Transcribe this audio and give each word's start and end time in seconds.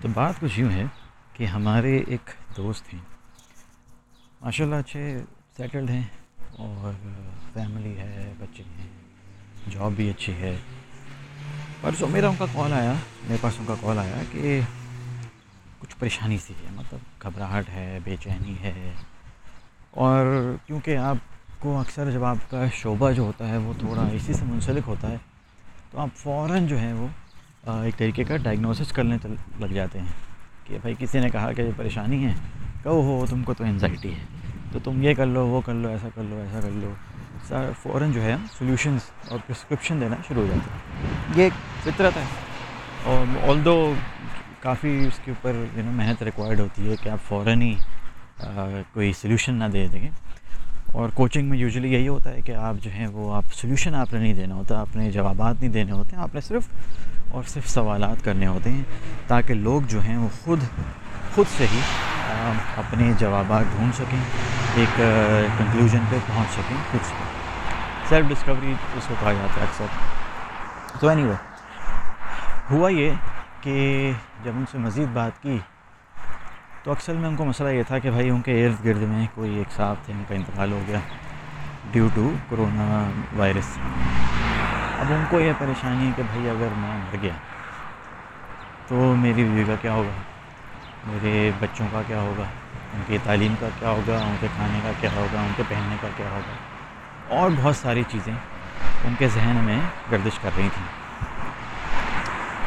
تو 0.00 0.08
بات 0.14 0.34
کچھ 0.40 0.60
یوں 0.60 0.70
ہے 0.70 0.84
کہ 1.32 1.44
ہمارے 1.44 2.02
ایک 2.06 2.30
دوست 2.56 2.94
ہیں۔ 2.94 3.00
ماشاء 4.40 4.64
اللہ 4.64 4.74
اچھے 4.74 5.18
سیٹلڈ 5.56 5.90
ہیں 5.90 6.02
اور 6.58 6.92
فیملی 7.52 7.98
ہے، 7.98 8.32
بچے 8.38 8.62
ہیں 8.62 8.86
جاب 9.70 9.92
بھی 9.92 10.10
اچھی 10.10 10.32
ہے۔ 10.32 10.56
پرسوں 11.80 12.08
میرا 12.08 12.28
ان 12.28 12.34
کا 12.38 12.44
کال 12.52 12.72
آیا، 12.72 12.92
میرے 13.24 13.36
پاس 13.40 13.52
ان 13.58 13.64
کا 13.66 13.74
کال 13.80 13.98
آیا 13.98 14.22
کہ 14.32 14.60
کچھ 15.78 15.96
پریشانی 15.98 16.38
سی 16.38 16.54
ہے 16.54 16.68
مطلب 16.74 17.22
گھبراہٹ 17.22 17.68
ہے، 17.68 17.98
بے 18.04 18.16
چینی 18.16 18.54
ہے۔ 18.60 18.92
اور 19.90 20.54
کیونکہ 20.66 20.96
آپ 20.96 21.16
کو 21.58 21.80
اکثر 21.80 22.10
جب 22.10 22.24
آپ 22.24 22.36
کا 22.50 22.64
شعبہ 22.74 23.10
جو 23.10 23.22
ہوتا 23.22 23.48
ہے 23.48 23.56
وہ 23.56 23.72
تھوڑا 23.78 24.02
اسی 24.12 24.32
سے 24.32 24.44
منسلک 24.44 24.82
ہوتا 24.86 25.08
ہے، 25.08 25.16
تو 25.90 26.00
آپ 26.00 26.08
فوراً 26.16 26.66
جو 26.66 26.80
ہے 26.80 26.92
وہ 26.92 27.06
ایک 27.66 27.96
طریقے 27.96 28.24
کا 28.24 28.36
ڈائگنوسس 28.36 28.92
کرنے 28.92 29.16
لگ 29.60 29.72
جاتے 29.74 30.00
ہیں 30.00 30.12
کہ 30.64 30.78
بھائی 30.80 30.94
کسی 30.98 31.20
نے 31.20 31.28
کہا 31.28 31.52
کہ 31.52 31.62
یہ 31.62 31.70
پریشانی 31.76 32.24
ہے، 32.24 32.32
کہو 32.82 33.00
ہو، 33.02 33.24
تم 33.30 33.42
کو 33.42 33.54
تو 33.54 33.64
انزائٹی 33.64 34.12
ہے، 34.12 34.24
تو 34.72 34.78
تم 34.84 35.02
یہ 35.02 35.14
کر 35.14 35.26
لو، 35.26 35.46
وہ 35.46 35.60
کر 35.66 35.74
لو، 35.74 35.88
ایسا 35.88 36.08
کر 36.14 36.22
لو، 36.22 36.40
ایسا 36.40 36.60
کر 36.60 36.70
لو۔ 36.74 36.92
سر 37.48 37.70
فوراً 37.82 38.12
جو 38.12 38.22
ہے 38.22 38.32
ہم 38.32 38.46
سلیوشنس 38.58 39.10
اور 39.28 39.38
پرسکرپشن 39.46 40.00
دینا 40.00 40.16
شروع 40.28 40.42
ہو 40.42 40.48
جاتے 40.48 40.70
ہیں 40.70 41.38
یہ 41.38 41.42
ایک 41.42 41.52
فطرت 41.84 42.16
ہے۔ 42.16 42.24
اور 43.04 43.48
آل 43.48 43.64
دو 43.64 43.92
کافی 44.60 44.98
اس 45.06 45.18
کے 45.24 45.30
اوپر 45.30 45.62
یو 45.76 45.82
نو 45.84 45.90
محنت 45.92 46.22
ریکوائرڈ 46.22 46.60
ہوتی 46.60 46.90
ہے 46.90 46.94
کہ 47.02 47.08
آپ 47.08 47.28
فوراً 47.28 47.62
ہی 47.62 47.74
کوئی 48.92 49.12
سلیوشن 49.12 49.54
نہ 49.54 49.64
دے 49.72 49.86
دیں 49.92 50.08
اور 50.92 51.08
کوچنگ 51.14 51.48
میں 51.50 51.58
یوزلی 51.58 51.92
یہی 51.92 52.08
ہوتا 52.08 52.30
ہے 52.30 52.40
کہ 52.40 52.52
آپ 52.52 52.74
جو 52.82 52.90
ہیں 52.90 53.06
وہ، 53.06 53.34
آپ 53.34 53.54
سلیوشن 53.54 53.94
آپ 53.94 54.12
نے 54.12 54.18
نہیں 54.18 54.34
دینا 54.34 54.54
ہوتا 54.54 54.80
اپنے 54.80 55.10
جوابات 55.10 55.60
نہیں 55.60 55.72
دینے 55.72 55.92
ہوتے 55.92 56.16
ہیں 56.16 56.22
آپ 56.22 56.34
نے 56.34 56.40
صرف 56.40 56.68
اور 57.36 57.44
صرف 57.44 57.68
سوالات 57.68 58.24
کرنے 58.24 58.46
ہوتے 58.46 58.70
ہیں 58.70 58.82
تاکہ 59.26 59.54
لوگ 59.54 59.82
جو 59.88 60.00
ہیں 60.00 60.16
وہ 60.16 60.28
خود 60.44 60.62
خود 61.34 61.46
سے 61.56 61.66
ہی 61.72 61.80
اپنے 62.76 63.12
جوابات 63.18 63.64
ڈھونڈ 63.72 63.94
سکیں، 63.94 64.18
ایک 64.74 64.96
کنکلوژن 65.58 66.04
پہ 66.10 66.16
پہنچ 66.26 66.52
سکیں 66.52 66.76
خود 66.90 67.04
سے۔ 67.06 67.14
سیلف 68.08 68.28
ڈسکوری 68.28 68.72
اس 68.96 69.06
کو 69.08 69.14
کہا 69.20 69.32
جاتا 69.32 69.60
ہے 69.60 69.66
اکثر۔ 69.66 70.98
تو 71.00 71.08
اینی 71.08 71.22
وے 71.22 71.34
ہوا 72.70 72.88
یہ 72.88 73.12
کہ 73.60 74.10
جب 74.44 74.52
ان 74.56 74.64
سے 74.72 74.78
مزید 74.78 75.08
بات 75.12 75.42
کی، 75.42 75.58
تو 76.82 76.90
اکثر 76.90 77.14
میں 77.14 77.28
ان 77.28 77.36
کو 77.36 77.44
مسئلہ 77.44 77.68
یہ 77.68 77.82
تھا 77.86 77.98
کہ 77.98 78.10
بھائی 78.10 78.30
ان 78.30 78.40
کے 78.40 78.64
ارد 78.66 78.84
گرد 78.84 79.02
میں 79.02 79.26
کوئی 79.34 79.54
ایک 79.58 79.76
صاحب 79.76 79.96
تھے، 80.04 80.12
ان 80.14 80.22
کا 80.28 80.34
انتقال 80.34 80.72
ہو 80.72 80.80
گیا 80.86 80.98
ڈیو 81.92 82.08
ٹو 82.14 82.30
کرونا 82.50 82.88
وائرس 83.36 83.78
اب 85.00 85.12
ان 85.12 85.24
کو 85.28 85.40
یہ 85.40 85.52
پریشانی 85.58 86.06
ہے 86.06 86.12
کہ 86.16 86.22
بھائی 86.22 86.50
اگر 86.50 86.68
میں 86.76 86.98
مر 86.98 87.16
گیا 87.22 87.32
تو 88.86 89.14
میری 89.16 89.44
بیوی 89.44 89.64
کا 89.66 89.74
کیا 89.82 89.92
ہوگا؟ 89.92 90.22
میرے 91.06 91.50
بچوں 91.60 91.86
کا 91.92 92.02
کیا 92.06 92.20
ہوگا؟ 92.20 92.42
ان 92.94 93.02
کی 93.06 93.18
تعلیم 93.24 93.54
کا 93.60 93.68
کیا 93.78 93.88
ہوگا؟ 93.88 94.16
ان 94.16 94.36
کے 94.40 94.46
کھانے 94.56 94.80
کا 94.82 94.90
کیا 95.00 95.10
ہوگا؟ 95.16 95.40
ان 95.40 95.52
کے 95.56 95.62
پہننے 95.68 95.96
کا 96.00 96.08
کیا 96.16 96.26
ہوگا؟ 96.30 96.54
اور 97.36 97.50
بہت 97.56 97.76
ساری 97.76 98.02
چیزیں 98.08 98.34
ان 99.04 99.14
کے 99.18 99.28
ذہن 99.28 99.56
میں 99.62 99.78
گردش 100.10 100.38
کر 100.38 100.50
رہی 100.56 100.68
تھیں۔ 100.74 100.86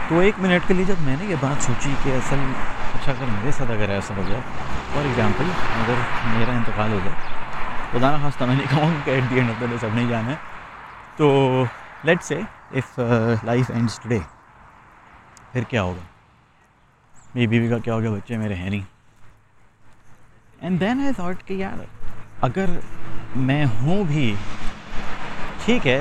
تو 0.07 0.19
ایک 0.19 0.33
منٹ 0.37 0.67
کے 0.67 0.73
لیے 0.73 0.85
جب 0.85 0.95
میں 0.99 1.15
نے 1.19 1.25
یہ 1.25 1.35
بات 1.39 1.63
سوچی 1.63 1.93
کہ 2.03 2.09
اصل 2.09 2.51
اچھا 2.93 3.11
اگر 3.11 3.25
میرے 3.25 3.51
ساتھ 3.51 3.71
اگر 3.71 3.89
ایسا 3.89 4.13
ہو 4.17 4.23
گیا، 4.27 4.39
فار 4.93 5.05
ایگزامپل 5.05 5.45
اگر 5.55 5.93
میرا 6.25 6.51
انتقال 6.51 6.91
ہو 6.91 6.99
گیا، 7.03 7.13
خدا 7.91 8.17
نہ 8.17 8.45
میں 8.45 8.55
نہیں 8.55 8.67
کہوں 8.69 8.91
کہ 9.03 9.11
at 9.11 9.29
the 9.29 9.35
end 9.35 9.49
of 9.49 9.61
the 9.61 9.65
day 9.69 9.75
سب 9.81 9.87
نہیں 9.93 10.09
جانا 10.09 10.29
ہے۔ 10.29 10.35
تو 11.15 11.65
لیٹ 12.05 12.23
سے 12.23 12.39
اف 12.71 12.99
لائف 13.43 13.71
اینڈس 13.71 13.99
ٹوڈے 13.99 14.19
پھر 15.51 15.63
کیا 15.63 15.83
ہوگا 15.83 16.01
میری 17.35 17.47
بیوی 17.47 17.69
کا 17.69 17.77
کیا 17.77 17.93
ہوگا 17.93 18.09
بچے 18.09 18.37
میرے 18.37 18.55
ہیں 18.55 18.69
نہیں 18.69 18.81
اینڈ 20.59 20.79
دین 20.79 21.01
آئی 21.01 21.13
تھاٹ 21.13 21.45
کہ 21.45 21.53
یار 21.53 21.83
اگر 22.41 22.69
میں 23.37 23.65
ہوں 23.81 24.03
بھی 24.03 24.33
ٹھیک 25.65 25.87
ہے 25.87 25.99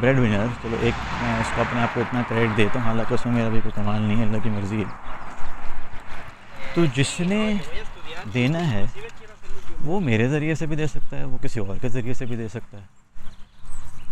بریڈ 0.00 0.18
ونر 0.18 0.46
چلو 0.62 0.76
ایک 0.80 0.94
میں 1.22 1.38
اس 1.40 1.52
کو 1.54 1.60
اپنے 1.60 1.80
آپ 1.80 1.94
کو 1.94 2.00
اتنا 2.00 2.22
کریڈٹ 2.28 2.56
دیتا 2.56 2.78
ہوں 2.78 2.86
حالانکہ 2.86 3.14
اس 3.14 3.26
میں 3.26 3.34
میرا 3.34 3.48
بھی 3.48 3.60
کوئی 3.60 3.72
کمال 3.74 4.02
نہیں 4.02 4.18
ہے 4.18 4.24
اللہ 4.24 4.42
کی 4.42 4.50
مرضی 4.50 4.78
ہے 4.78 5.06
تو 6.74 6.84
جس 6.94 7.18
نے 7.20 7.54
دینا 8.34 8.70
ہے 8.70 8.84
وہ 9.84 10.00
میرے 10.00 10.28
ذریعے 10.28 10.54
سے 10.54 10.66
بھی 10.66 10.76
دے 10.76 10.86
سکتا 10.86 11.16
ہے 11.18 11.24
وہ 11.24 11.38
کسی 11.38 11.60
اور 11.60 11.76
کے 11.82 11.88
ذریعے 11.88 12.14
سے 12.14 12.26
بھی 12.26 12.36
دے 12.36 12.48
سکتا 12.48 12.78
ہے 12.78 12.97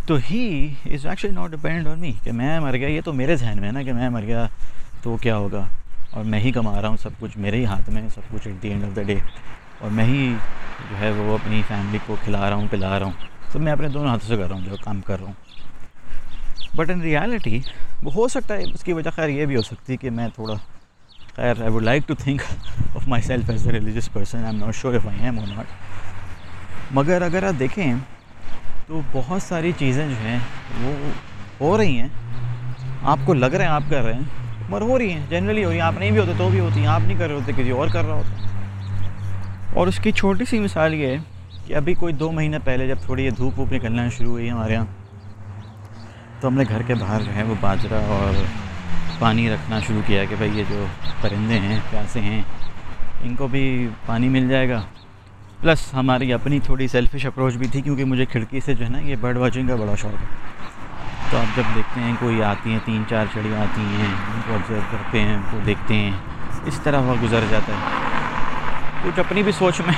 تو 0.07 0.15
ہی 0.29 0.67
is 0.85 1.05
actually 1.05 1.33
not 1.33 1.51
depend 1.51 1.87
on 1.87 1.99
me 1.99 2.11
کہ 2.23 2.31
میں 2.31 2.59
مر 2.59 2.75
گیا، 2.77 2.87
یہ 2.89 3.01
تو 3.05 3.13
میرے 3.13 3.35
ذہن 3.35 3.57
میں 3.59 3.67
ہے 3.67 3.71
نا 3.73 3.81
کہ 3.83 3.93
میں 3.93 4.09
مر 4.09 4.23
گیا، 4.27 4.45
تو 5.01 5.15
کیا 5.21 5.37
ہوگا؟ 5.37 5.63
اور 6.11 6.23
میں 6.23 6.39
ہی 6.39 6.51
کما 6.51 6.81
رہا 6.81 6.89
ہوں 6.89 6.97
سب 6.97 7.19
کچھ 7.19 7.37
میرے 7.37 7.57
ہی 7.57 7.65
ہاتھ 7.65 7.89
میں، 7.89 8.01
سب 8.15 8.21
کچھ 8.31 8.47
at 8.47 8.61
the 8.63 8.69
end 8.69 8.83
of 8.83 8.95
the 8.95 9.01
day 9.07 9.15
اور 9.79 9.91
میں 9.91 10.05
ہی 10.05 10.33
جو 10.89 10.99
ہے 10.99 11.11
وہ 11.17 11.33
اپنی 11.33 11.61
فیملی 11.67 11.97
کو 12.05 12.15
کھلا 12.23 12.49
رہا 12.49 12.55
ہوں، 12.55 12.67
پلا 12.71 12.99
رہا 12.99 13.05
ہوں. 13.05 13.51
سب 13.51 13.61
میں 13.61 13.71
اپنے 13.71 13.87
دونوں 13.87 14.09
ہاتھوں 14.09 14.27
سے 14.27 14.37
کر 14.37 14.47
رہا 14.47 14.55
ہوں، 14.55 14.65
جو 14.65 14.75
کام 14.83 15.01
کر 15.05 15.19
رہا 15.19 15.27
ہوں. 15.27 16.75
بٹ 16.75 16.89
ان 16.89 17.01
ریالٹی 17.01 17.59
وہ 18.03 18.13
ہو 18.13 18.27
سکتا 18.27 18.57
ہے، 18.57 18.63
اس 18.73 18.83
کی 18.83 18.93
وجہ 18.93 19.09
خیر 19.15 19.29
یہ 19.29 19.45
بھی 19.45 19.55
ہو 19.55 19.61
سکتی 19.61 19.93
ہے 19.93 19.97
کہ 19.97 20.09
میں 20.09 20.27
تھوڑا، 20.35 20.53
خیر 21.35 21.61
I 21.61 21.71
would 21.71 21.83
like 21.83 22.07
to 22.07 22.15
think 22.15 22.41
of 22.95 23.07
myself 23.23 23.49
as 23.49 23.67
a 23.67 23.73
religious 23.73 24.11
person 24.13 24.37
I 24.37 24.47
am 24.47 24.65
not 24.65 24.75
sure 24.75 24.93
if 24.95 25.07
I 25.07 25.23
am 25.23 25.39
or 25.39 25.47
not 25.47 26.93
مگر 26.95 27.21
اگر 27.21 27.43
آپ 27.43 27.59
دیکھیں 27.59 27.93
تو 28.87 29.01
بہت 29.11 29.41
ساری 29.41 29.71
چیزیں 29.77 30.07
جو 30.07 30.15
ہیں 30.27 30.39
وہ 30.81 30.91
ہو 31.61 31.77
رہی 31.77 31.99
ہیں۔ 31.99 32.07
آپ 33.03 33.17
کو 33.25 33.33
لگ 33.33 33.45
رہے 33.45 33.65
ہیں 33.65 33.71
آپ 33.71 33.83
کر 33.89 34.03
رہے 34.03 34.13
ہیں، 34.13 34.21
مگر 34.69 34.81
ہو 34.81 34.97
رہی 34.97 35.11
ہیں 35.11 35.25
جنرلی 35.29 35.63
ہو 35.63 35.69
رہی 35.69 35.75
ہیں۔ 35.75 35.85
آپ 35.85 35.93
نہیں 35.99 36.11
بھی 36.11 36.19
ہوتے 36.19 36.31
تو 36.37 36.49
بھی 36.49 36.59
ہوتی 36.59 36.79
ہیں، 36.79 36.87
آپ 36.87 37.01
نہیں 37.01 37.19
کر 37.19 37.27
رہے 37.27 37.35
ہوتے، 37.35 37.51
کسی 37.55 37.71
اور 37.71 37.87
کر 37.87 38.05
رہا 38.05 38.13
ہوتا۔ 38.13 38.47
اور 39.73 39.87
اس 39.87 39.99
کی 39.99 40.11
چھوٹی 40.11 40.45
سی 40.45 40.59
مثال 40.59 40.93
یہ 40.93 41.07
ہے 41.07 41.17
کہ 41.65 41.73
ابھی 41.73 41.93
کوئی 41.93 42.13
دو 42.13 42.31
مہینے 42.31 42.59
پہلے 42.59 42.87
جب 42.87 42.97
تھوڑی 43.05 43.25
یہ 43.25 43.29
دھوپ 43.29 43.59
ووپ 43.59 43.73
نکلنا 43.73 44.09
شروع 44.09 44.31
ہوئی 44.31 44.51
ہمارے 44.51 44.73
یہاں، 44.73 44.85
تو 46.39 46.47
ہم 46.47 46.53
نے 46.53 46.63
گھر 46.69 46.81
کے 46.81 46.95
باہر 46.95 47.21
جو 47.21 47.35
ہے 47.35 47.43
وہ 47.43 47.55
باجرا 47.61 47.99
اور 48.07 48.43
پانی 49.19 49.49
رکھنا 49.49 49.79
شروع 49.79 50.01
کیا 50.05 50.25
کہ 50.25 50.35
بھائی 50.35 50.51
یہ 50.57 50.63
جو 50.69 50.85
پرندے 51.21 51.59
ہیں، 51.59 51.79
پیاسے 51.89 52.21
ہیں، 52.21 52.41
ان 53.23 53.35
کو 53.35 53.47
بھی 53.47 53.87
پانی 54.05 54.29
مل 54.29 54.49
جائے 54.49 54.69
گا۔ 54.69 54.81
پلس 55.61 55.93
ہماری 55.93 56.33
اپنی 56.33 56.59
تھوڑی 56.59 56.87
سیلفش 56.87 57.25
اپروچ 57.25 57.53
بھی 57.53 57.67
تھی 57.67 57.81
کیونکہ 57.81 58.05
مجھے 58.05 58.25
کھڑکی 58.25 58.59
سے 58.59 58.73
جو 58.73 58.85
ہے 58.85 58.89
نا 58.89 58.99
یہ 58.99 59.15
برڈ 59.21 59.37
واچنگ 59.37 59.67
کا 59.67 59.75
بڑا 59.75 59.95
شوق 59.95 60.21
ہے۔ 60.21 60.27
تو 61.29 61.37
آپ 61.37 61.57
جب 61.57 61.63
دیکھتے 61.75 62.01
ہیں 62.01 62.13
کوئی 62.19 62.43
آتی 62.43 62.71
ہیں، 62.71 62.79
تین 62.85 63.03
چار 63.09 63.25
چڑیاں 63.33 63.61
آتی 63.61 63.81
ہیں، 63.81 64.07
ان 64.07 64.41
کو 64.47 64.53
آبزرو 64.53 64.79
کرتے 64.91 65.19
ہیں، 65.19 65.35
ان 65.35 65.41
کو 65.51 65.59
دیکھتے 65.65 65.95
ہیں، 65.95 66.11
اس 66.65 66.79
طرح 66.83 66.99
وہ 66.99 67.15
گزر 67.23 67.39
جاتا 67.49 67.73
ہے۔ 67.73 67.79
کچھ 69.03 69.19
اپنی 69.19 69.43
بھی 69.43 69.51
سوچ 69.51 69.81
میں 69.81 69.93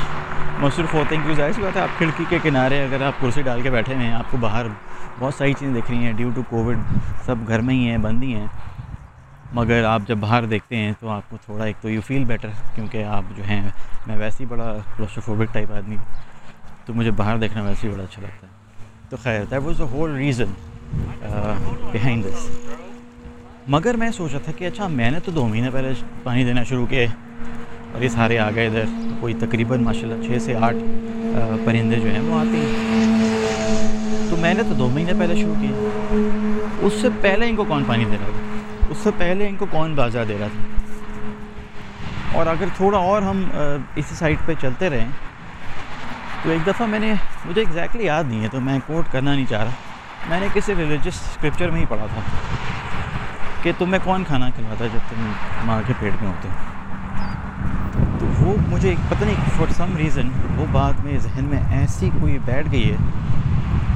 مصروف 0.59 0.94
ہوتے 0.94 1.16
ہیں، 1.16 1.24
کیونکہ 1.24 1.42
ظاہر 1.42 1.52
سی 1.52 1.62
بات 1.62 1.78
ہے، 1.78 1.81
آپ 1.81 1.98
کھڑکی 1.98 2.25
کے 2.30 2.40
کنارے 2.44 2.84
اگر 2.84 3.02
آپ 3.02 3.22
کرسی 3.22 3.42
ڈال 3.42 3.62
کے 3.62 3.69
بیٹھے 3.69 3.96
ہوئے 3.96 4.06
ہیں، 4.06 4.14
آپ 4.14 4.31
کو 4.31 4.38
باہر 4.38 4.66
بہت 5.19 5.34
ساری 5.34 5.53
چیزیں 5.53 5.74
دیکھ 5.74 5.92
رہی 5.92 5.98
ہیں۔ 5.98 6.14
ڈیو 6.14 6.30
ٹو 6.36 6.42
کووڈ 6.50 6.78
سب 7.25 7.36
گھر 7.48 7.59
میں 7.59 7.75
ہی 7.75 7.90
ہیں، 7.90 7.98
بند 7.98 8.24
ہی 8.24 8.34
ہیں۔ 8.34 8.48
مگر 9.54 9.84
آپ 9.84 10.02
جب 10.08 10.18
باہر 10.20 10.46
دیکھتے 10.46 10.76
ہیں 10.76 10.92
تو 11.00 11.10
آپ 11.10 11.30
کو 11.30 11.38
تھوڑا 11.46 11.66
ایک 11.66 11.76
تو 11.82 11.90
یو 11.90 12.02
فیل 12.08 12.24
بیٹر 12.26 12.50
کیونکہ 12.76 13.04
آپ 13.04 13.24
جو 13.38 13.44
ہیں، 13.50 13.62
میں 14.08 14.18
ویسے 14.18 14.44
ہی 14.44 14.50
بڑا 14.50 14.78
کلوسٹروفوبک 14.98 15.54
ٹائپ 15.54 15.72
آدمی 15.74 15.96
تو 16.86 16.94
مجھے 16.94 17.12
باہر 17.12 17.38
دیکھنا 17.38 17.64
ویسے 17.64 17.88
ہی 17.88 17.94
بڑا 17.94 18.04
اچھا 18.04 18.22
لگتا 18.22 18.48
ہے۔ 18.48 18.52
تو 19.10 19.18
خیر 19.24 19.44
that 19.52 19.62
was 19.64 19.78
the 19.80 19.84
whole 19.92 20.16
reason 20.16 20.52
behind 21.94 22.26
this 22.26 22.48
مگر 23.68 23.96
میں 23.98 24.12
سوچا 24.12 24.38
تھا 24.44 24.52
کہ 24.58 24.68
اچھا 24.68 24.88
میں 24.88 25.10
نے 25.12 25.20
تو 25.26 25.32
دو 25.32 25.48
مہینے 25.48 25.70
پہلے 25.74 25.94
پانی 26.24 26.44
دینا 26.46 26.64
شروع 26.70 26.86
کیا 26.90 27.06
اور 27.94 28.02
یہ 28.02 28.10
سارے 28.10 28.38
آ 28.40 28.50
گئے 28.56 28.68
ادھر۔ 28.68 28.86
کوئی 29.20 29.34
تقریباً 29.40 29.84
ماشاء 29.84 30.08
اللہ 30.08 30.24
چھ 30.26 30.42
سے 30.44 30.56
آٹھ 30.56 30.76
uh, 30.76 31.56
پرندے 31.66 32.00
جو 32.00 32.10
ہیں 32.12 32.20
وہ 32.20 32.40
آتے 32.40 32.58
ہیں۔ 32.58 34.30
تو 34.30 34.38
میں 34.38 34.54
نے 34.54 34.64
تو 34.70 34.74
دو 34.80 34.90
مہینے 34.94 35.14
پہلے 35.20 35.36
شروع 35.36 35.56
کیا 35.62 36.86
اس 36.86 36.94
سے 37.02 37.08
پہلے 37.22 37.50
ان 37.50 37.56
کو 37.56 37.64
کون 37.68 37.84
پانی 37.88 38.06
دے 38.06 38.18
رہا 38.19 38.31
تھا؟ 38.31 38.57
اس 38.89 38.97
سے 39.03 39.09
پہلے 39.18 39.47
ان 39.47 39.56
کو 39.56 39.65
کون 39.71 39.95
بازار 39.95 40.25
دے 40.25 40.38
رہا 40.39 40.47
تھا؟ 40.53 42.38
اور 42.38 42.47
اگر 42.47 42.65
تھوڑا 42.77 42.97
اور 42.97 43.21
ہم 43.21 43.44
اسی 43.95 44.15
سائڈ 44.15 44.38
پہ 44.45 44.53
چلتے 44.62 44.89
رہیں 44.89 45.07
تو 46.44 46.50
ایک 46.50 46.65
دفعہ 46.68 46.88
میں 46.88 47.00
نے، 47.00 47.13
مجھے 47.45 47.62
ایگزیکٹلی 47.62 48.06
یاد 48.06 48.24
نہیں 48.27 48.44
ہے، 48.44 48.47
تو 48.51 48.59
میں 48.62 48.77
کوٹ 48.88 49.12
کرنا 49.12 49.33
نہیں 49.36 49.45
چاہ 49.50 49.63
رہا۔ 49.63 50.30
میں 50.30 50.39
نے 50.39 50.47
کسی 50.53 50.75
ریلیجس 50.75 51.21
اسکرپچر 51.30 51.69
میں 51.69 51.80
ہی 51.81 51.86
پڑھا 51.89 52.06
تھا 52.13 52.21
کہ 53.62 53.71
تمہیں 53.77 54.00
کون 54.03 54.24
کھانا 54.27 54.50
کھلاتا 54.56 54.83
ہے 54.83 54.89
جب 54.94 55.09
تم 55.09 55.31
ماں 55.65 55.81
کے 55.88 55.94
پیٹ 56.00 56.21
میں 56.21 56.31
ہوتے 56.31 56.50
تو 58.19 58.25
وہ 58.39 58.56
مجھے 58.69 58.94
پتہ 59.09 59.24
نہیں 59.24 59.50
فار 59.57 59.74
سم 59.77 59.95
ریزن 59.97 60.30
وہ 60.57 60.65
بات 60.71 61.03
میں 61.06 61.18
ذہن 61.19 61.45
میں 61.45 61.59
ایسی 61.80 62.09
کوئی 62.19 62.38
بیٹھ 62.45 62.71
گئی 62.71 62.92
ہے 62.92 62.97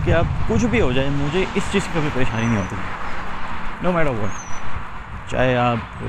کہ 0.05 0.13
اب 0.13 0.25
کچھ 0.47 0.65
بھی 0.65 0.81
ہو 0.81 0.91
جائے، 0.91 1.09
مجھے 1.11 1.45
اس 1.55 1.63
چیز 1.71 1.83
کی 1.83 1.91
کبھی 1.93 2.09
پریشانی 2.13 2.45
نہیں 2.45 2.57
ہوتی۔ 2.57 2.75
نو 3.81 3.91
میٹر 3.91 4.09
واٹ 4.09 4.42
چاہے 5.29 5.55
آپ 5.57 6.03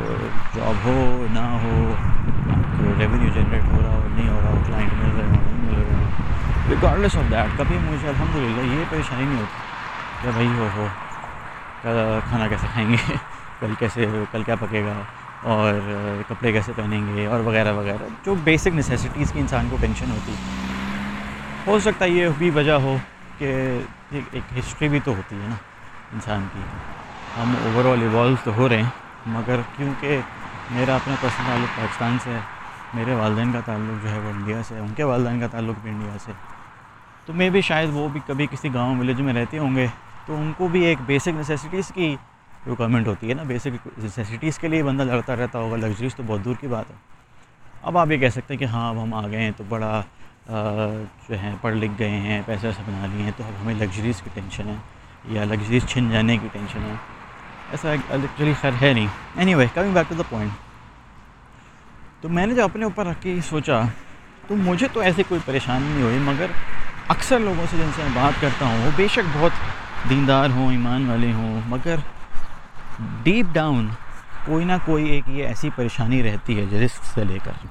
جاب 0.55 0.75
ہو، 0.85 1.27
نہ 1.33 1.39
ہو 1.39 1.95
آپ 2.51 2.79
کو 2.79 2.93
ریونیو 2.99 3.31
جنریٹ 3.35 3.63
ہو 3.65 3.83
رہا 3.83 3.91
ہو، 3.91 4.07
نہیں 4.15 4.29
ہو 4.29 4.41
رہا 4.43 4.51
ہو 4.51 4.63
کلائنٹ 4.67 4.93
مل 4.93 5.11
رہے 5.17 5.27
ہو، 5.27 5.33
نہیں 5.33 5.63
مل 5.63 5.75
رہے 5.75 5.95
ہو 5.95 6.71
ریکارڈلیس 6.71 7.17
آف 7.17 7.31
دیٹ 7.31 7.59
کبھی 7.59 7.79
مجھے 7.83 8.09
الحمد 8.09 8.37
للہ 8.37 8.75
یہ 8.75 8.85
پریشانی 8.91 9.25
نہیں 9.25 9.41
ہوتی 9.41 10.23
کہ 10.23 10.31
بھائی 10.31 10.47
ہو 10.47 10.69
ہو 10.75 10.87
کھانا 12.31 12.49
کیسے 12.49 12.67
کھائیں 12.73 12.89
گے، 12.91 12.97
کل 13.61 13.75
کیسے، 13.79 14.07
کل 14.33 14.43
کیا 14.43 14.55
پکے 14.61 14.83
گا، 14.83 14.93
اور 15.43 15.75
کپڑے 16.29 16.53
کیسے 16.53 16.73
پہنیں 16.77 17.01
گے، 17.07 17.27
اور 17.27 17.41
وغیرہ 17.41 17.73
وغیرہ، 17.73 18.09
جو 18.25 18.35
بیسک 18.45 18.75
نیسیسٹیز 18.75 19.33
کی 19.33 19.41
انسان 19.41 19.69
کو 19.71 19.77
ٹینشن 19.81 20.11
ہوتی۔ 20.11 20.33
ہو 21.67 21.79
سکتا 21.81 22.05
ہے 22.05 22.11
یہ 22.11 22.29
بھی 22.39 22.51
وجہ 22.51 22.73
ہو 22.73 22.97
کہ 23.39 23.79
ایک 24.13 24.59
ہسٹری 24.59 24.89
بھی 24.89 25.01
تو 25.05 25.15
ہوتی 25.15 25.37
ہے 25.37 25.49
نا 25.49 25.55
انسان 26.15 26.47
کی۔ 26.53 26.61
ہم 27.37 27.55
اوور 27.63 27.93
آل 27.93 28.03
ایوالو 28.03 28.35
تو 28.45 28.53
ہو 28.57 28.69
رہے 28.69 28.77
ہیں۔ 28.77 29.04
مگر 29.27 29.61
کیونکہ 29.77 30.21
میرا 30.71 30.95
اپنا 30.95 31.15
پرسنل 31.21 31.47
تعلق 31.47 31.77
پاکستان 31.77 32.17
سے 32.25 32.31
ہے، 32.31 32.41
میرے 32.95 33.15
والدین 33.15 33.53
کا 33.53 33.61
تعلق 33.65 34.03
جو 34.03 34.11
ہے 34.11 34.19
وہ 34.19 34.31
انڈیا 34.31 34.63
سے 34.69 34.75
ہے، 34.75 34.81
ان 34.81 34.93
کے 34.97 35.05
والدین 35.05 35.41
کا 35.41 35.47
تعلق 35.47 35.79
بھی 35.83 35.91
انڈیا 35.91 36.17
سے 36.25 36.33
تو 37.27 37.33
میں 37.33 37.49
بھی 37.51 37.61
شاید 37.61 37.91
وہ 37.93 38.09
بھی 38.13 38.21
کبھی 38.27 38.47
کسی 38.51 38.73
گاؤں 38.75 38.99
ولیج 38.99 39.21
میں 39.21 39.35
رہتے 39.35 39.59
ہوں 39.59 39.77
گے، 39.77 39.87
تو 40.27 40.37
ان 40.37 40.53
کو 40.57 40.69
بھی 40.69 40.85
ایک 40.85 40.99
بیسک 41.07 41.37
نیسیسٹیز 41.37 41.91
کی 41.95 42.15
ریکوائرمنٹ 42.67 43.07
ہوتی 43.07 43.29
ہے 43.29 43.35
نا۔ 43.35 43.43
بیسک 43.47 43.87
نیسیسٹیز 43.99 44.59
کے 44.59 44.69
لیے 44.69 44.83
بندہ 44.83 45.03
لڑتا 45.03 45.37
رہتا 45.37 45.59
ہوگا 45.59 45.77
لگژریز 45.77 46.15
تو 46.15 46.23
بہت 46.27 46.45
دور 46.45 46.55
کی 46.61 46.67
بات 46.67 46.91
ہے۔ 46.91 46.97
اب 47.83 47.99
آپ 47.99 48.11
یہ 48.11 48.17
کہہ 48.17 48.29
سکتے 48.29 48.55
ہیں 48.55 48.59
کہ 48.59 48.65
ہاں 48.65 48.89
اب 48.89 49.03
ہم 49.03 49.15
آ 49.15 49.27
گئے 49.29 49.43
ہیں 49.43 49.51
تو 49.57 49.65
بڑا 49.69 50.01
جو 50.47 51.41
ہے 51.43 51.55
پڑھ 51.61 51.75
لکھ 51.75 51.93
گئے 51.99 52.21
ہیں، 52.21 52.41
پیسے 52.47 52.67
ویسے 52.67 52.83
بنا 52.87 53.07
لیے 53.07 53.23
ہیں، 53.25 53.33
تو 53.37 53.45
اب 53.45 53.63
ہمیں 53.63 53.75
لگژریز 53.75 54.23
کی 54.23 54.31
ٹینشن 54.35 54.69
ہے 54.69 54.75
یا 55.35 55.45
لگژریز 55.45 55.87
چھن 55.89 56.11
جانے 56.11 56.37
کی 56.37 56.49
ٹینشن 56.53 56.83
ہے۔ 56.83 56.95
ایسا 57.71 57.91
ایکچولی 57.91 58.53
خیر 58.61 58.83
ہے 58.83 58.93
نہیں. 58.93 59.07
Anyway 59.55 59.67
coming 59.75 59.95
back 59.95 60.09
to 60.09 60.15
the 60.15 60.23
point 60.29 62.23
تو 62.23 62.29
میں 62.29 62.47
نے 62.47 62.55
جو 62.55 62.65
اپنے 62.65 62.85
اوپر 62.85 63.07
رکھ 63.07 63.23
کے 63.23 63.37
سوچا، 63.49 63.81
تو 64.49 64.57
مجھے 64.57 64.87
تو 64.93 65.01
ایسی 65.01 65.23
کوئی 65.29 65.41
پریشانی 65.45 65.87
نہیں 65.87 66.03
ہوئی، 66.03 66.19
مگر 66.25 66.51
اکثر 67.09 67.39
لوگوں 67.39 67.67
سے 67.71 67.77
جن 67.77 67.91
سے 67.97 68.03
میں 68.03 68.11
بات 68.15 68.41
کرتا 68.41 68.67
ہوں، 68.67 68.85
وہ 68.85 68.91
بے 68.97 69.07
شک 69.13 69.37
بہت 69.37 70.09
دیندار 70.11 70.51
ہوں، 70.51 70.71
ایمان 70.71 71.09
والے 71.11 71.33
ہوں، 71.33 71.61
مگر 71.67 71.97
ڈیپ 73.23 73.55
ڈاؤن 73.55 73.89
کوئی 74.45 74.65
نہ 74.65 74.73
کوئی 74.85 75.09
ایک 75.11 75.29
یہ 75.29 75.47
ایسی 75.47 75.71
پریشانی 75.77 76.23
رہتی 76.23 76.59
ہے 76.59 76.85
رسک 76.85 77.05
سے 77.05 77.25
لے 77.25 77.39
کر 77.45 77.67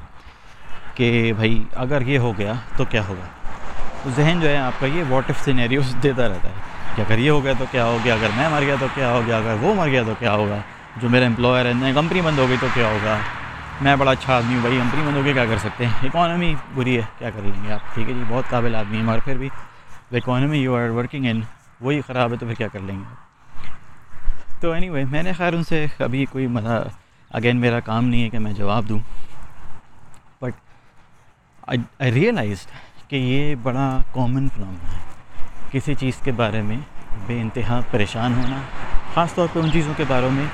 کہ 0.96 1.32
بھائی، 1.36 1.64
اگر 1.84 2.02
یہ 2.08 2.18
ہو 2.20 2.32
گیا 2.38 2.54
تو 2.78 2.86
کیا 2.86 3.02
ہوگا؟ 3.08 4.10
ذہن 4.16 4.40
جو 4.42 4.50
ہے، 4.50 4.58
آپ 4.58 4.80
کا 4.80 4.88
یہ 4.88 5.04
واٹ 5.10 5.24
ایف 5.28 5.44
سینیریوز 5.46 5.96
دیتا 6.04 6.28
رہتا 6.28 6.50
ہے۔ 6.50 6.72
کہ 6.96 7.02
اگر 7.02 7.18
یہ 7.18 7.30
ہو 7.32 7.44
گیا 7.44 7.54
تو 7.58 7.66
کیا 7.72 7.86
ہو 7.86 7.98
گیا؟ 8.04 8.14
اگر 8.14 8.30
میں 8.36 8.50
مر 8.50 8.62
گیا 8.62 8.76
تو 8.80 8.88
کیا 8.94 9.12
ہو 9.12 9.22
گیا؟ 9.28 9.38
اگر 9.38 9.56
وہ 9.62 9.74
مر 9.76 9.88
گیا 9.88 10.04
تو 10.06 10.14
کیا 10.20 10.34
ہوگا؟ 10.34 10.60
جو 11.02 11.10
میرا 11.10 11.26
امپلائر 11.26 11.66
ہے 11.66 11.92
کمپنی 11.96 12.22
بند 12.22 12.40
ہو 12.40 12.46
گئی 12.50 12.58
تو 12.62 12.68
کیا 12.74 12.88
ہوگا؟ 12.88 13.18
میں 13.82 13.96
بڑا 13.96 14.12
اچھا 14.12 14.36
آدمی 14.38 14.54
ہوں 14.56 14.62
بھائی 14.62 14.78
کمپنی 14.78 15.02
بند 15.06 15.18
ہو 15.18 15.24
گئی، 15.26 15.34
کیا 15.34 15.46
کر 15.46 15.58
سکتے 15.58 15.86
ہیں؟ 15.86 16.08
اکانومی 16.08 16.54
بری 16.76 16.96
ہے، 16.98 17.06
کیا 17.18 17.30
کر 17.30 17.42
لیں 17.44 17.64
گے 17.64 17.72
آپ؟ 17.74 17.94
ٹھیک 17.94 18.10
ہے 18.10 18.14
جی 18.14 18.24
بہت 18.28 18.50
قابل 18.50 18.76
آدمی 18.76 18.98
ہیں 18.98 19.04
مگر 19.04 19.20
پھر 19.26 19.38
بھی 19.38 19.50
economy 20.18 20.58
you 20.58 20.76
are 20.76 20.90
working 20.90 21.26
in 21.26 21.42
وہی 21.82 22.02
خراب 22.08 22.32
ہے 22.32 22.38
تو 22.38 22.46
پھر 22.46 22.56
کیا 22.56 22.68
کر 22.74 22.80
لیں 22.80 22.98
گے؟ 23.00 23.72
تو 24.60 24.72
اینی 24.72 24.90
وے 24.90 25.04
میں 25.12 25.24
نے 25.24 25.34
خیر 25.34 25.54
ان 25.54 25.64
سے 25.64 25.86
کبھی 25.98 26.26
کوئی 26.32 26.48
مزہ 26.48 26.84
اگین 27.32 27.58
میرا 27.62 27.80
کام 27.80 28.06
نہیں 28.06 28.24
ہے 28.24 28.30
کہ 28.30 28.40
میں 28.40 28.54
جواب 28.54 28.90
دوں 28.90 29.00
بٹ 30.42 30.54
آئی 31.68 32.12
ریئلائزڈ 32.12 33.10
کہ 33.10 33.16
یہ 33.16 33.56
بڑا 33.64 33.90
کامن 34.14 34.48
پرابلم 34.48 34.94
ہے۔ 34.94 35.13
کسی 35.74 35.94
چیز 35.94 36.18
کے 36.24 36.32
بارے 36.32 36.62
میں 36.62 36.78
بے 37.26 37.42
انتہا 37.42 37.80
پریشان 37.92 38.34
ہونا، 38.34 38.58
خاص 39.14 39.34
طور 39.34 39.48
پہ 39.54 39.60
ان 39.60 39.72
چیزوں 39.72 39.94
کے 39.98 40.04
بارے 40.08 40.28
میں 40.32 40.46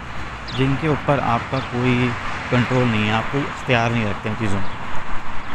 جن 0.57 0.73
کے 0.81 0.87
اوپر 0.87 1.19
آپ 1.23 1.51
کا 1.51 1.59
کوئی 1.71 2.07
کنٹرول 2.49 2.87
نہیں 2.87 3.07
ہے، 3.07 3.13
آپ 3.13 3.31
کوئی 3.31 3.43
اختیار 3.47 3.91
نہیں 3.91 4.05
رکھتے 4.05 4.29
ان 4.29 4.35
چیزوں 4.39 4.59
میں 4.59 4.69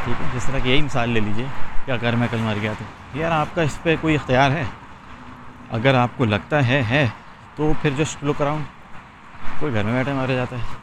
ٹھیک 0.05 0.20
ہے، 0.20 0.26
جس 0.34 0.44
طرح 0.44 0.58
کہ 0.62 0.69
یہی 0.69 0.82
مثال 0.82 1.11
لے 1.11 1.20
لیجیے 1.20 1.46
کہ 1.84 1.90
اگر 1.90 2.16
میں 2.16 2.28
کل 2.31 2.38
مر 2.38 2.55
گیا 2.62 2.72
تو۔ 2.78 2.84
یار، 3.19 3.31
آپ 3.31 3.55
کا 3.55 3.62
اس 3.62 3.82
پہ 3.82 3.96
کوئی 4.00 4.14
اختیار 4.14 4.50
ہے؟ 4.50 4.64
اگر 5.70 5.94
آپ 5.94 6.08
کو 6.17 6.25
لگتا 6.25 6.67
ہے 6.67 6.82
ہے، 6.82 7.06
تو 7.56 7.72
پھر 7.82 7.90
جسٹ 7.96 8.25
لک 8.25 8.43
اراؤنڈ 8.43 8.64
کوئی 9.60 9.75
گھر 9.75 9.82
میں 9.82 9.93
بیٹھے 9.93 10.12
مارا 10.12 10.34
جاتا 10.34 10.56
ہے، 10.56 10.75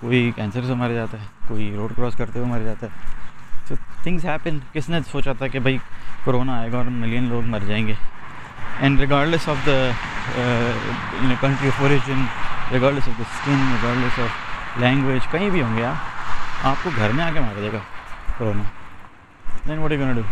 کوئی 0.00 0.30
کینسر 0.36 0.64
سے 0.64 0.74
مارا 0.74 0.92
جاتا 0.92 1.20
ہے، 1.20 1.26
کوئی 1.48 1.72
روڈ 1.76 1.92
کراس 1.96 2.16
کرتے 2.16 2.38
ہوئے 2.38 2.50
مر 2.50 2.60
جاتا 2.60 2.86
ہے۔ 2.86 3.08
تو 3.68 3.74
تھنگس 4.02 4.24
ہیپن 4.24 4.58
کس 4.72 4.88
نے 4.88 4.98
سوچا 5.10 5.32
تھا 5.32 5.46
کہ 5.46 5.58
بھائی، 5.58 5.78
کرونا 6.24 6.58
آئے 6.58 6.72
گا 6.72 6.76
اور 6.76 6.84
ملین 6.84 7.28
لوگ 7.28 7.42
مر 7.46 7.58
جائیں 7.58 7.86
گے؟ 7.86 7.94
And 8.78 9.00
regardless 9.00 9.48
of 9.48 9.66
the 9.66 9.90
country 11.40 11.68
of 11.68 11.80
origin 11.80 12.24
regardless 12.72 13.08
of 13.08 13.18
the 13.18 13.24
skin 13.30 13.66
regardless 13.72 14.18
of 14.18 14.80
language 14.80 15.26
کہیں 15.30 15.48
بھی 15.50 15.62
ہوں 15.62 15.76
گے 15.76 15.84
آپ 15.84 16.66
آپ 16.66 16.76
کو 16.82 16.90
گھر 16.96 17.12
میں 17.12 17.24
آ 17.24 17.30
کے 17.34 17.40
مارا 17.40 17.60
جائے 17.60 17.72
گا 17.72 17.78
corona 18.38 18.62
then 19.68 19.78
what 19.78 19.92
you 19.92 20.12
do 20.14 20.22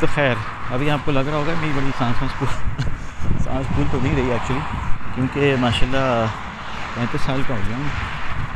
تو 0.00 0.06
خیر 0.14 0.34
ابھی 0.70 0.90
آپ 0.90 1.04
کو 1.04 1.12
لگ 1.12 1.28
رہا 1.28 1.36
ہوگا 1.36 1.54
میری 1.60 1.72
بڑی 1.76 1.90
سانس 1.98 2.22
وانس 2.22 3.44
سانس 3.44 3.66
پھول 3.68 3.86
تو 3.92 3.98
نہیں 4.02 4.16
رہی 4.16 4.30
ایکچولی 4.30 4.60
کیونکہ 5.14 5.54
ماشاء 5.60 5.86
اللہ 5.86 6.26
پینتیس 6.94 7.20
سال 7.20 7.42
کا 7.48 7.54
ہو 7.54 7.60
گیا 7.68 7.76
ہوں 7.76 7.88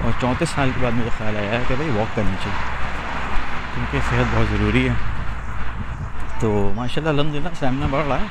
اور 0.03 0.21
چونتیس 0.21 0.49
سال 0.49 0.71
کے 0.75 0.81
بعد 0.83 0.93
مجھے 0.93 1.11
خیال 1.19 1.37
آیا 1.37 1.51
ہے 1.51 1.63
کہ 1.69 1.75
بھائی 1.75 1.91
واک 1.91 2.17
کرنی 2.17 2.37
چاہیے 2.45 2.73
کیونکہ 3.75 3.99
صحت 4.11 4.35
بہت 4.35 4.47
ضروری 4.51 4.89
ہے 4.89 4.95
تو 6.45 6.73
ماشاء 6.75 7.03
اللہ 7.03 7.21
الحمد 7.21 7.35
للہ 7.35 7.49
سیمنا 7.59 7.87
بڑھ 7.91 8.07
رہا 8.07 8.21
ہے۔ 8.21 8.27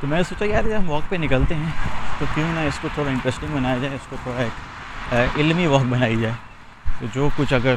تو 0.00 0.06
میں 0.06 0.16
نے 0.16 0.22
سوچا 0.22 0.44
یار 0.44 0.62
جب 0.62 0.78
ہم 0.78 0.90
واک 0.90 1.10
پہ 1.10 1.16
نکلتے 1.16 1.54
ہیں۔ 1.54 1.70
تو 2.18 2.24
کیوں 2.34 2.52
نہ 2.52 2.60
اس 2.60 2.78
کو 2.82 2.88
تھوڑا 2.94 3.10
انٹرسٹنگ 3.10 3.54
بنایا 3.54 3.78
جائے 3.78 3.94
اس 3.94 4.06
کو 4.08 4.16
تھوڑا 4.22 4.42
ایک 4.42 5.38
علمی 5.38 5.66
واک 5.66 5.82
بنائی 5.82 6.16
جائے۔ 6.16 6.34
تو 7.00 7.06
جو 7.12 7.28
کچھ 7.36 7.54
اگر 7.54 7.74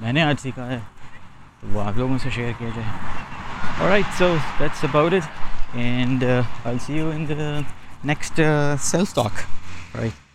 میں 0.00 0.12
نے 0.12 0.22
آج 0.22 0.40
سیکھا 0.42 0.66
ہے 0.66 0.78
تو 1.60 1.66
وہ 1.72 1.82
آپ 1.82 1.96
لوگوں 1.96 2.18
سے 2.18 2.30
شیئر 2.30 2.52
کیا 2.58 2.68
جائے۔ 2.76 3.88
Right 3.90 4.18
so 4.18 4.34
that's 4.58 4.84
about 4.84 5.12
it 5.12 5.44
and 5.76 6.22
uh, 6.22 6.42
I'll 6.64 6.78
see 6.78 6.96
you 6.96 7.10
in 7.10 7.26
the 7.26 7.64
next 8.04 8.38
uh, 8.38 8.76
self 8.92 9.14
talk. 9.14 9.44
Right. 9.94 10.25